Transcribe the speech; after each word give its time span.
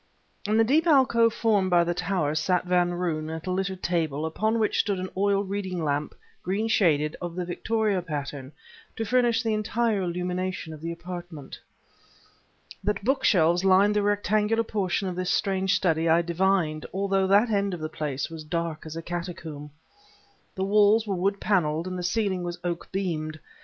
In 0.47 0.57
the 0.57 0.63
deep 0.63 0.87
alcove 0.87 1.31
formed 1.31 1.69
by 1.69 1.83
the 1.83 1.93
tower 1.93 2.33
sat 2.33 2.65
Van 2.65 2.91
Roon 2.91 3.29
at 3.29 3.45
a 3.45 3.51
littered 3.51 3.83
table, 3.83 4.25
upon 4.25 4.57
which 4.57 4.79
stood 4.79 4.97
an 4.99 5.11
oil 5.15 5.43
reading 5.43 5.83
lamp, 5.83 6.15
green 6.41 6.67
shaded, 6.67 7.15
of 7.21 7.35
the 7.35 7.45
"Victoria" 7.45 8.01
pattern, 8.01 8.51
to 8.95 9.05
furnish 9.05 9.43
the 9.43 9.53
entire 9.53 10.01
illumination 10.01 10.73
of 10.73 10.81
the 10.81 10.91
apartment. 10.91 11.59
That 12.83 13.03
bookshelves 13.03 13.63
lined 13.63 13.95
the 13.95 14.01
rectangular 14.01 14.63
portion 14.63 15.07
of 15.07 15.15
this 15.15 15.29
strange 15.29 15.75
study 15.75 16.09
I 16.09 16.23
divined, 16.23 16.87
although 16.91 17.27
that 17.27 17.51
end 17.51 17.75
of 17.75 17.79
the 17.79 17.87
place 17.87 18.27
was 18.27 18.43
dark 18.43 18.87
as 18.87 18.95
a 18.95 19.03
catacomb. 19.03 19.69
The 20.55 20.63
walls 20.65 21.05
were 21.05 21.13
wood 21.13 21.39
paneled, 21.39 21.85
and 21.85 21.95
the 21.95 22.01
ceiling 22.01 22.41
was 22.41 22.57
oaken 22.63 22.89
beamed. 22.91 23.39